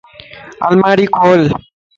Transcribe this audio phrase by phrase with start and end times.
[0.67, 1.41] الماري کول